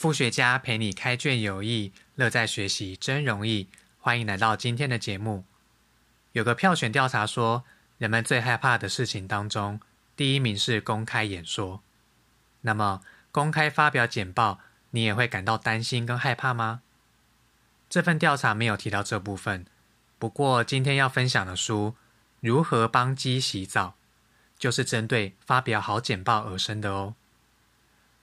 [0.00, 3.68] 副学家陪你开卷有益，乐在学习真容易。
[3.98, 5.44] 欢迎来到今天的节目。
[6.32, 7.64] 有个票选调查说，
[7.98, 9.78] 人们最害怕的事情当中，
[10.16, 11.82] 第一名是公开演说。
[12.62, 14.60] 那么，公开发表简报，
[14.92, 16.80] 你也会感到担心跟害怕吗？
[17.90, 19.66] 这份调查没有提到这部分。
[20.18, 21.94] 不过，今天要分享的书
[22.40, 23.88] 《如何帮鸡洗澡》，
[24.58, 27.14] 就是针对发表好简报而生的哦。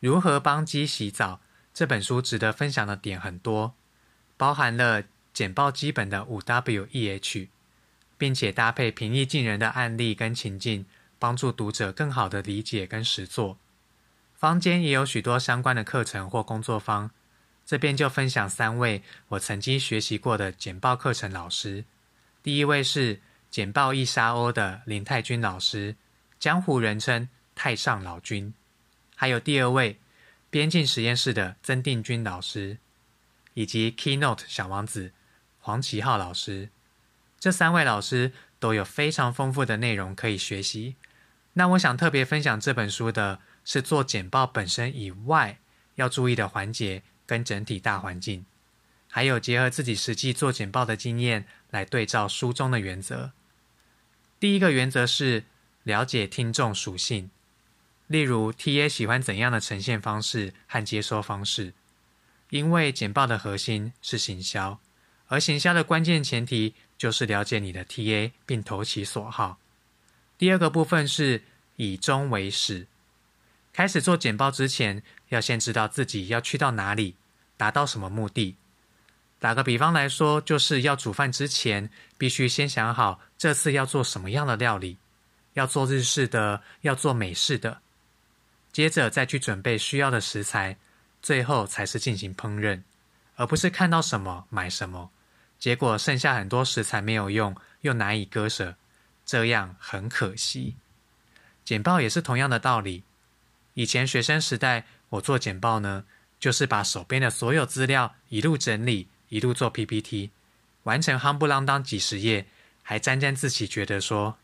[0.00, 1.40] 如何帮鸡洗澡？
[1.74, 3.74] 这本书值得分享的点很多，
[4.36, 7.48] 包含了简报基本的五 W E H，
[8.18, 10.84] 并且搭配平易近人的案例跟情境，
[11.18, 13.56] 帮助读者更好的理解跟实作。
[14.34, 17.10] 坊间也有许多相关的课程或工作坊，
[17.64, 21.84] 这边就分享三位我曾经学习过的简报课程老师。
[22.42, 23.20] 第一位是
[23.50, 25.96] 简报一沙鸥的林泰君老师，
[26.38, 28.52] 江湖人称太上老君，
[29.16, 29.98] 还有第二位。
[30.52, 32.76] 边境实验室的曾定军老师，
[33.54, 35.12] 以及 Keynote 小王子
[35.58, 36.68] 黄奇浩老师，
[37.40, 40.96] 这三位老师都有非常丰富的内容可以学习。
[41.54, 45.58] 那我想特别分享这本书的是做简报本身以外
[45.94, 48.44] 要注意的环节跟整体大环境，
[49.08, 53.32] 还有结合自己实际做简报的经验来对照书中的原则。
[54.38, 55.44] 第一个原则是
[55.82, 57.30] 了解听众属性。
[58.12, 61.72] 例如，TA 喜欢怎样的呈现方式和接收方式？
[62.50, 64.78] 因为简报的核心是行销，
[65.28, 69.58] 而行销的关键前提就是了解你的 TA 并投其所好。
[70.36, 71.42] 第二个部分是
[71.76, 72.86] 以终为始，
[73.72, 77.16] 开始做简报之前，要先知道自己要去到哪里，
[77.56, 78.54] 达到什么目的。
[79.38, 81.88] 打个比方来说，就是要煮饭之前，
[82.18, 84.98] 必须先想好这次要做什么样的料理，
[85.54, 87.80] 要做日式的，要做美式的。
[88.72, 90.78] 接着再去准备需要的食材，
[91.20, 92.82] 最后才是进行烹饪，
[93.36, 95.10] 而不是看到什么买什么，
[95.58, 98.76] 结果剩下很多食材没有用，又难以割舍，
[99.26, 100.76] 这样很可惜。
[101.64, 103.04] 简报也是同样的道理。
[103.74, 106.04] 以前学生时代，我做简报呢，
[106.40, 110.30] 就是把手边的所有资料一路整理，一路做 PPT，
[110.84, 112.46] 完成夯不啷当几十页，
[112.82, 114.38] 还沾沾自喜，觉得说：“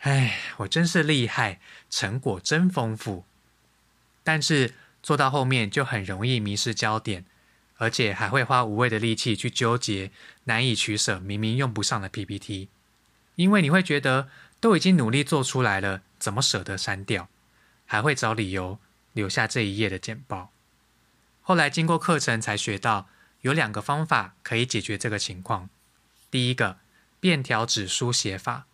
[0.00, 3.24] 哎，我真是厉害，成果真丰富。”
[4.28, 7.24] 但是做到后面就很容易迷失焦点，
[7.78, 10.10] 而且还会花无谓的力气去纠结
[10.44, 12.68] 难以取舍、明明用不上的 PPT，
[13.36, 14.28] 因为你会觉得
[14.60, 17.30] 都已经努力做出来了，怎么舍得删掉？
[17.86, 18.78] 还会找理由
[19.14, 20.52] 留下这一页的简报。
[21.40, 23.08] 后来经过课程才学到，
[23.40, 25.70] 有两个方法可以解决这个情况。
[26.30, 26.76] 第一个，
[27.18, 28.66] 便条纸书写法，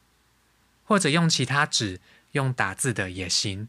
[0.83, 2.01] 或者用其他纸，
[2.33, 3.69] 用打字的也行。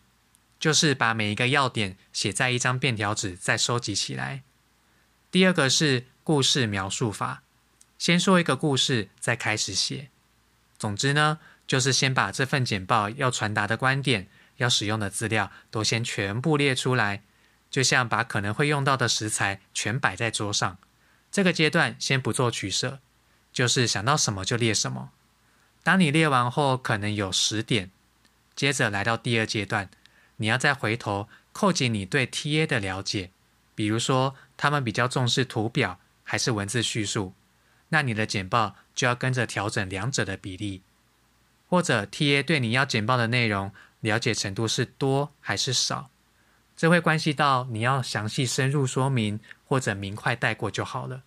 [0.59, 4.43] 就是把每一个要点写在一张便条纸，再收集起来。
[5.31, 7.43] 第二个是故事描述法，
[7.97, 10.09] 先说一个故事，再开始写。
[10.77, 14.27] 总之呢，就是先把这份简报要传达的观点、
[14.57, 17.21] 要使用的资料都先全部列出来，
[17.69, 20.77] 就像把可能会用到的食材全摆在桌上。
[21.31, 22.99] 这个阶段先不做取舍，
[23.51, 25.11] 就是想到什么就列什么。
[25.83, 27.91] 当你列完后，可能有十点，
[28.55, 29.89] 接着来到第二阶段。
[30.37, 33.31] 你要再回头扣紧你对 TA 的了解，
[33.73, 37.33] 比如说他们比较重视图表还是文字叙述，
[37.89, 40.81] 那你的简报就要跟着调整两者的比例。
[41.67, 46.09] 或者 TA 对你要简报的内容了解程度是多还是少，
[46.77, 51.23] 这会关系到你要详细深入说明或者明快带过就好了。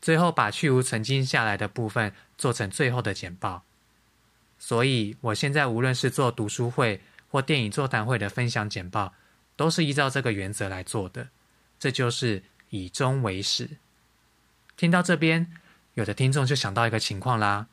[0.00, 3.64] 最后把去无曾经下来的部分做成最后的简报。
[4.58, 7.00] 所以我现在无论是做读书会，
[7.34, 9.12] 或电影座谈会的分享简报，
[9.56, 11.30] 都是依照这个原则来做的。
[11.80, 13.70] 这就是以终为始。
[14.76, 15.50] 听到这边，
[15.94, 17.66] 有的听众就想到一个情况啦：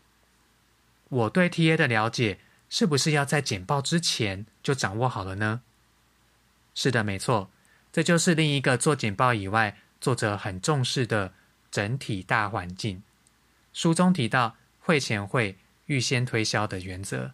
[1.09, 2.39] 我对 TA 的了解，
[2.71, 5.61] 是不是要在简报之前就掌握好了呢？
[6.73, 7.51] 是的，没错，
[7.93, 11.35] 这就是另一个做简报以外，作者很重视的
[11.69, 13.03] 整体大环境。
[13.73, 17.33] 书中提到会前会预先推销的原则，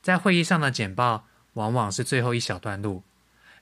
[0.00, 1.26] 在会议上的简报。
[1.56, 3.02] 往往是最后一小段路，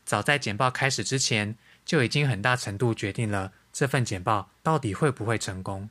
[0.05, 5.89] 早在简报开始之前，就已经很大程度决定了这份简报到底会不会成功。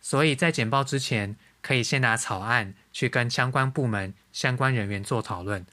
[0.00, 5.66] 所以在简报之前，可以先拿草案去跟相关部门、相关人员做讨论，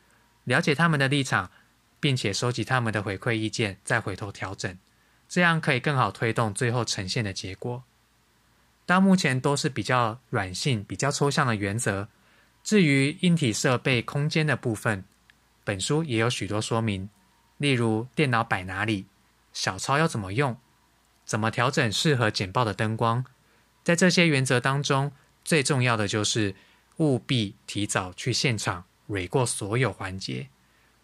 [0.44, 1.50] 了解他们的立场，
[2.02, 4.78] 并且收集他们的回馈意见，再回头调整，
[5.30, 7.84] 这样可以更好推动最后呈现的结果。
[8.86, 12.10] 到目前都是比较软性、比较抽象的原则，
[12.62, 15.06] 至于硬体设备、空间的部分。
[15.64, 17.10] 本书也有许多说明，
[17.58, 19.06] 例如电脑摆哪里，
[19.54, 20.58] 小抄要怎么用，
[21.26, 23.26] 怎么调整适合简报的灯光。
[23.84, 25.12] 在这些原则当中，
[25.44, 26.56] 最重要的就是
[26.98, 30.50] 务必提早去现场蕊过所有环节。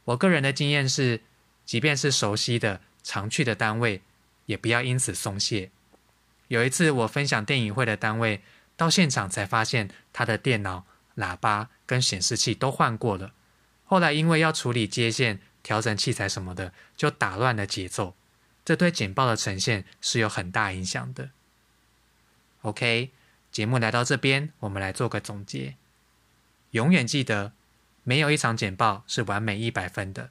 [0.05, 1.21] 我个人的经验是，
[1.65, 4.01] 即便是熟悉的、常去的单位，
[4.45, 5.71] 也不要因此松懈。
[6.47, 8.41] 有一次，我分享电影会的单位，
[8.75, 10.85] 到现场才发现他的电脑、
[11.17, 13.33] 喇叭跟显示器都换过了。
[13.87, 18.15] 后来因为要处理接线、调整器材什么的，就打乱了节奏，
[18.63, 21.31] 这对简报的呈现是有很大影响的。
[22.61, 23.09] OK，
[23.51, 25.75] 节目来到这边，我们来做个总结。
[26.71, 27.53] 永远记得，
[28.03, 30.29] 没有一场简报是完美一百分的。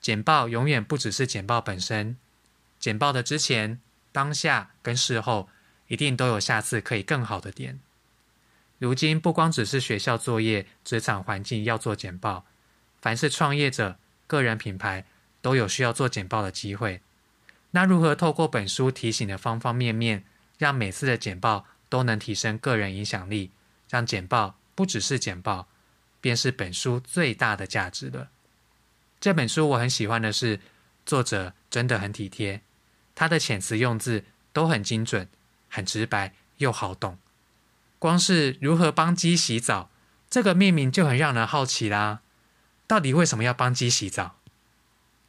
[0.00, 2.16] 简报永远不只是简报本身，
[2.78, 3.80] 简报的之前。
[4.14, 5.48] 当下跟事后
[5.88, 7.80] 一定都有下次可以更好的点。
[8.78, 12.44] 如今不光只是学校作业、职场环境要做简报，
[13.02, 15.04] 凡是创业者、个人品牌
[15.42, 17.02] 都有需要做简报的机会。
[17.72, 20.24] 那如何透过本书提醒的方方面面，
[20.56, 23.50] 让每次的简报都能提升个人影响力，
[23.90, 25.66] 让简报不只是简报，
[26.20, 28.28] 便是本书最大的价值了。
[29.18, 30.60] 这本书我很喜欢的是，
[31.04, 32.60] 作者真的很体贴。
[33.14, 35.28] 他的遣词用字都很精准、
[35.68, 37.18] 很直白又好懂。
[37.98, 39.90] 光是如何帮鸡洗澡
[40.30, 42.20] 这个命名就很让人好奇啦。
[42.92, 44.36] 到底为什么要帮鸡洗澡？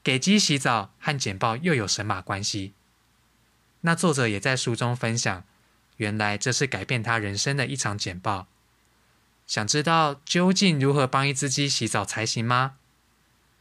[0.03, 2.73] 给鸡洗澡和简报又有神马关系？
[3.79, 5.45] 那作者也在书中分享，
[5.95, 8.47] 原来这是改变他人生的一场简报。
[9.47, 12.75] 想知道究竟如何帮一只鸡洗澡才行吗？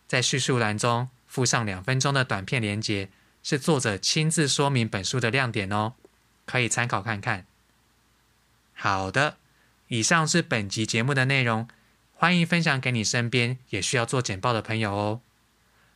[0.08, 3.08] 在叙述栏中附上两分钟的短片连接。
[3.44, 5.92] 是作者亲自说明本书的亮点哦，
[6.44, 7.46] 可以参考看看。
[8.74, 9.36] 好的，
[9.86, 11.68] 以上是本集节目的内容，
[12.22, 15.20] 欢迎分享给你身边也需要做简报的朋友哦。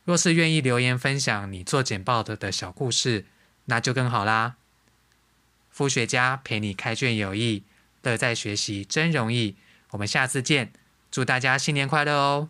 [0.03, 3.25] 若是愿意留言分享你做简报的的小故事，
[3.63, 4.57] 那就更好啦。
[5.69, 7.63] 副学家陪你开卷有益，
[8.03, 9.55] 乐在学习真容易。
[9.91, 10.73] 我们下次见，
[11.09, 12.49] 祝大家新年快乐哦！